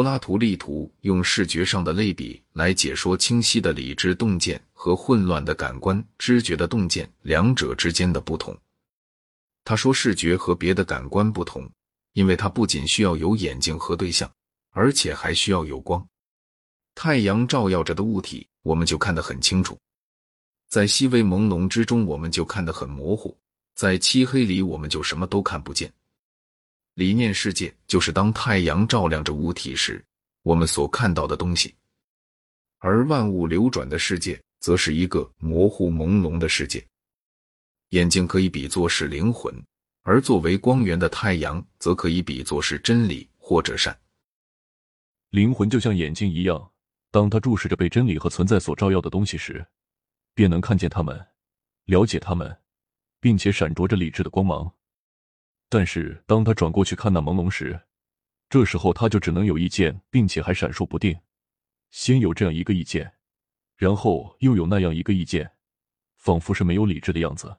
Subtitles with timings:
[0.00, 8.56] 柏拉图力图用视觉上的类比来解说清晰的理智洞见和混乱的感官知觉的洞见两者之间的不同。
[9.62, 11.70] 他说，视觉和别的感官不同，
[12.14, 14.32] 因为它不仅需要有眼睛和对象，
[14.70, 16.02] 而且还需要有光。
[16.94, 19.74] 太阳照耀着的物体，我们就看得很清楚；
[20.70, 23.36] 在细微朦胧之中，我们就看得很模糊；
[23.74, 25.92] 在漆黑里，我们就什么都看不见。
[26.94, 30.04] 理念世界就是当太阳照亮着物体时，
[30.42, 31.70] 我们所看到的东西；
[32.78, 36.84] 而万物流转的世界，则是一个模糊朦胧的世界。
[37.90, 39.54] 眼睛可以比作是灵魂，
[40.02, 43.98] 而作为光源的太阳，则可以比作是真理或者善。
[45.30, 46.70] 灵魂就像眼睛一样，
[47.10, 49.66] 当他注视着被真理和存在所照耀的东西时，
[50.34, 51.26] 便能看见他们，
[51.86, 52.56] 了解他们，
[53.20, 54.72] 并且闪着着理智的光芒。
[55.72, 57.80] 但是，当他转过去看那朦胧时，
[58.48, 61.16] 这时候他就只能有意见，并且还闪烁不定。
[61.92, 63.12] 先有这样一个意见，
[63.76, 65.48] 然后又有那样一个意见，
[66.16, 67.56] 仿佛是没有理智的样子。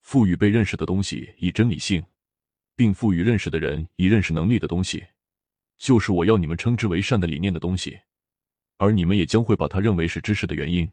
[0.00, 2.04] 赋予被认识的东西以真理性，
[2.74, 5.06] 并赋予认识的人以认识能力的东西，
[5.78, 8.00] 就是我要你们称之为善的理念的东西，
[8.78, 10.90] 而你们也将会把它认为是知识的原因。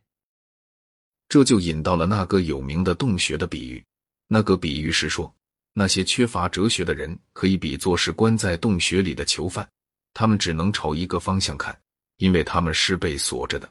[1.28, 3.84] 这就引到了那个有名的洞穴的比喻。
[4.28, 5.36] 那个比喻是说。
[5.80, 9.66] 那些缺乏哲学的人，可以比作是关在洞穴里的囚犯，
[10.14, 11.74] 他们只能朝一个方向看，
[12.18, 13.70] 因为他们是被锁着的。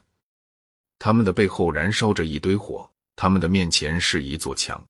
[0.97, 4.83] 他们的背后燃烧着一堆火，他们的面前是一座墙，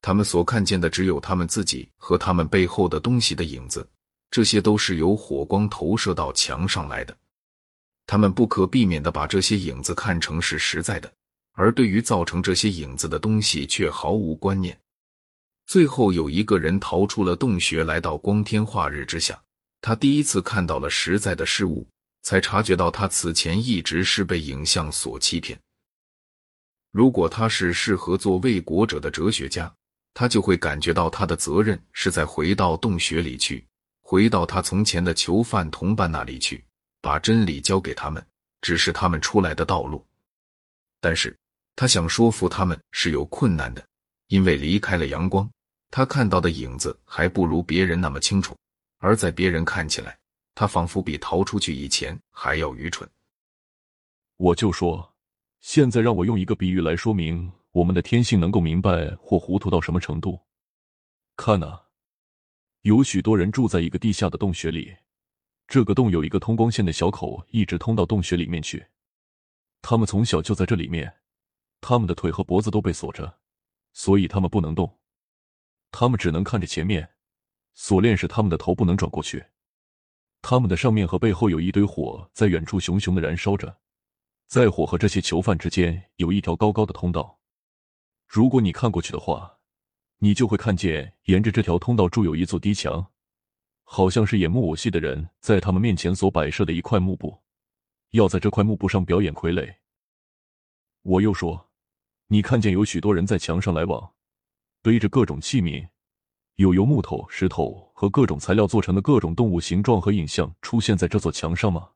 [0.00, 3.86] 他们所看见的只有他们自己和他们背后的东西的影子，
[4.30, 7.14] 这些都是由火光投射到墙上来的。
[8.06, 11.12] 他们不可避免的把这些影子看成是实在的，
[11.52, 14.74] 而对于造成这些影子的东西却毫无观念。
[15.72, 19.42] 最后有一个人逃出了洞穴，来到光天化日之下。
[19.80, 21.88] 他第一次看到了实在的事物，
[22.20, 25.58] 才察觉到他此前一直是被影像所欺骗。
[26.90, 29.74] 如果他是适合做为国者的哲学家，
[30.12, 33.66] 他就会感觉到他的责任是在回到洞穴里去，
[34.02, 36.62] 回到他从前的囚犯同伴那里去，
[37.00, 38.22] 把真理交给他们，
[38.60, 40.06] 指示他们出来的道路。
[41.00, 41.34] 但是
[41.74, 43.82] 他想说服他们是有困难的。
[44.28, 45.46] 因为离开了阳光，
[45.92, 48.56] 他看到的影子还不如别人那么清楚，
[48.96, 50.18] 而在别人看起来，
[50.54, 53.06] 他仿佛比逃出去以前还要愚蠢。
[54.38, 55.14] 我就说，
[55.60, 60.40] 现在让我用一个比喻来说明我们的天性能够明白或糊涂到什么程度。
[61.36, 61.78] 看呐，
[62.80, 64.96] 有许多人住在一个地下的洞穴里，
[65.68, 68.86] 这个洞有一个通光线的小口，一直通到洞穴里面去。
[69.82, 71.12] 他们从小就在这里面，
[71.82, 73.38] 他们的腿和脖子都被锁着。
[73.92, 74.90] 所以他们不能动，
[75.92, 77.10] 他们只能看着前面。
[77.74, 79.44] 锁链使他们的头不能转过去。
[80.42, 83.78] 他们的上面和背后有一堆火在远处熊熊的燃烧着，
[84.48, 87.38] 在火和这些囚犯之间有一条高高的通道。
[88.26, 89.58] 如果你看过去的话，
[90.18, 93.12] 你就会看见沿着这条通道筑有一座低墙，
[93.84, 97.42] 好像是演木偶戏的人在他们面前所摆设的一块幕布，
[98.10, 99.76] 要在这块幕布上表演傀儡。
[101.02, 101.68] 我又说。
[102.28, 104.14] 你看见有许多人在墙上来往，
[104.82, 105.88] 背着各种器皿，
[106.56, 111.90] 有由木头、石头和各种材料做成的各种动物形状和影像出现在这座墙上吗？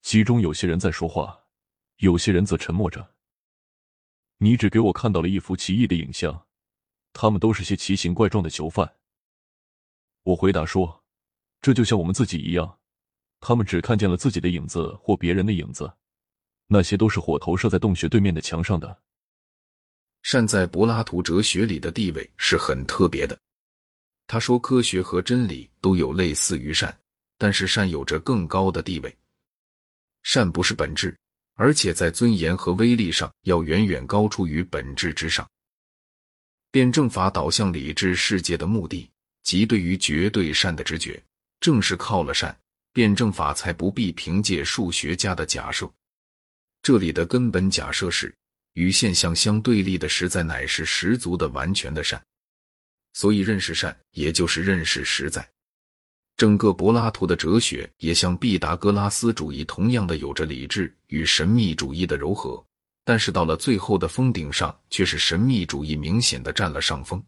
[0.00, 1.46] 其中有些人在说话，
[1.96, 3.14] 有些人则沉默着。
[4.38, 6.46] 你只给我看到了一幅奇异的影像，
[7.12, 8.94] 他们都是些奇形怪状的囚犯。
[10.22, 11.02] 我回答说，
[11.60, 12.78] 这就像我们自己一样，
[13.40, 15.94] 他们只看见了自己的影子或别人的影子，
[16.68, 19.02] 那些都是火投射在洞穴对面的墙上的。
[20.22, 23.38] 善在柏拉图哲学里的地位是很特别的。
[24.26, 26.94] 他说，科学和真理都有类似于善，
[27.38, 29.16] 但是善有着更高的地位。
[30.22, 31.16] 善不是本质，
[31.54, 35.48] 而且在尊严和威力上要远远高出于本质之上。
[36.70, 39.08] 辩证法导向理智世界的目的，
[39.42, 41.22] 即对于绝对善的直觉，
[41.60, 42.54] 正是靠了善，
[42.92, 45.90] 辩证法才不必凭借数学家的假设。
[46.82, 48.34] 这里的根本假设是。
[48.74, 52.22] 与现象相对立的实在乃是十足的、完全的善，
[53.12, 55.48] 所以认识善也就是认识实在。
[56.36, 62.64] 整个柏拉图的哲学也像毕达哥拉斯主义同样的有着理智与神秘主义的柔和，
[63.04, 67.20] 但是到了最后的峰顶上，却是神秘主义明显的占了上风。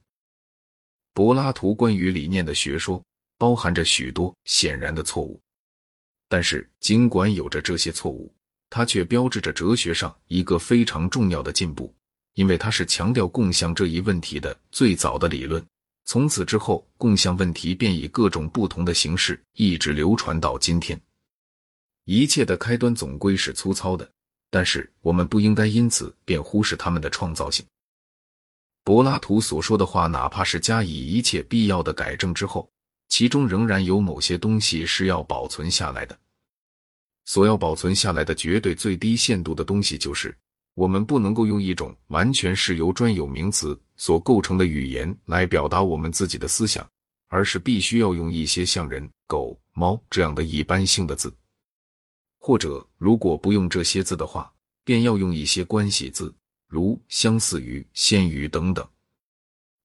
[1.12, 3.04] 柏拉图关于理念的学说
[3.36, 5.40] 包含着许多显然的错误，
[6.28, 8.32] 但是尽管有着这些错误。
[8.70, 11.92] 它却标志着哲学上一个非常重要的进步，
[12.34, 15.62] 因为它是强调共享这一问题的最早的理论，
[16.04, 20.98] 从此之后，共享问题便以各种不同的形式一直流传到今天。
[22.04, 24.08] 一切的开端总归是粗糙的，
[24.50, 27.66] 但是我们不应该因此便忽视他们的创造性。
[28.82, 32.68] 柏拉图所说的话，哪怕是加以一切必要的改正之后，
[33.08, 36.18] 其中仍然有某些东西是要保存下来的。
[37.30, 40.36] 所要保存下来的绝对最低限度的东西，就是
[40.74, 46.84] 我们不能够用一种完全是由专有名词所构成的语言来表达我们自己的思想，
[47.28, 51.32] 而是必须要用一些像人、狗、猫这样的一般性的字。
[52.40, 56.34] 或者，如果不用这些字的话，便要用一些关系字，
[56.66, 58.84] 如相似于、先于等等。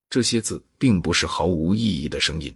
[0.10, 2.52] 这些字并不是毫无意义的声音。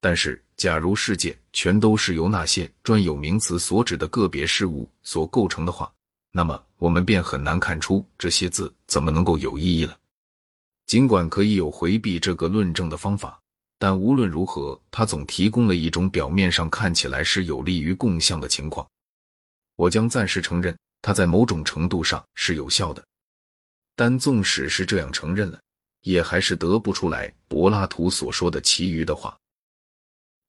[0.00, 5.92] 但是，假如世界全都是由那些专有名词所指的个别事物所构成的话，
[6.30, 9.98] 那么我们便很难看出这些字怎么能够有意义了。
[10.86, 13.36] 尽管可以有回避这个论证的方法。
[13.76, 18.86] 但无论如何，它总提供了一种表面上看起来是有利于共相的情况。
[19.74, 23.02] 我将暂时承认，它在某种程度上是有效的。
[23.96, 25.58] 但纵使是这样承认了，
[26.02, 29.36] 也还是得不出来柏拉图所说的其余的话。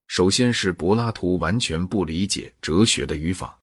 [0.08, 3.60] 首先是柏拉图完全不理解哲学的语法。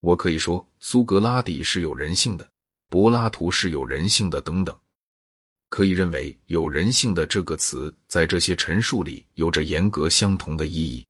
[0.00, 2.48] 我可以说苏格拉底是有人性的，
[2.88, 4.76] 柏拉图是有人性的，等等。
[5.68, 11.04] 可以认为，有人性的这个词在这些陈述里有着严格相同的意义。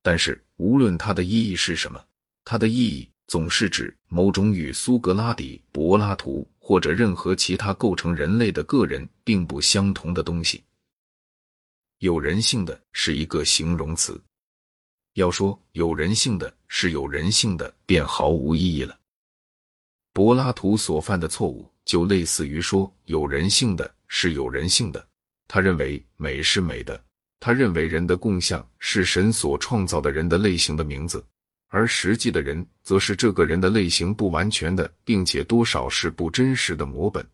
[0.00, 2.00] 但是，无论它的意义是什么，
[2.44, 10.62] 它的意义总是指某种与苏格拉底、柏拉图或者任何其他构成人类的个人并不相同的东西。
[12.04, 14.20] 有人性的是一个形容词，
[15.14, 18.94] 要说有人性的是有人性的，便毫无意义了。
[20.12, 21.66] 柏拉图所犯的错误。
[21.86, 25.06] 就类似于说有人性的是有人性的，
[25.48, 27.02] 他认为美是美的，
[27.40, 31.24] 他认为人的共相是神所创造的人的类型的名字，
[31.68, 37.26] 而实际的人则是这个人的类型不完全的，并且多少是不真实的模本。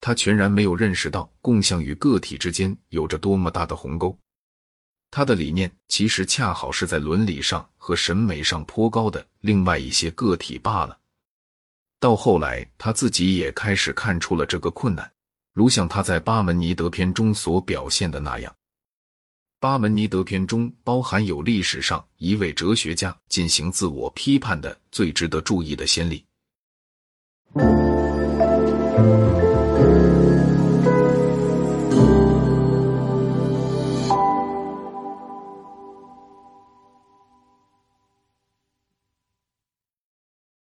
[0.00, 4.16] 他全然没有认识到共相与个体之间有着多么大的鸿沟。
[5.10, 10.98] 他的理念其实恰好是在伦理上和审美上颇高的另外一些个体罢了。
[11.98, 15.10] 到后来，他自己也开始看出了这个困难，
[15.54, 18.52] 如像他在《巴门尼德篇》中所表现的那样，
[19.58, 26.26] 《巴门尼德篇》中包含有历史上一位哲学家进行自我批判的最值得注意的先例。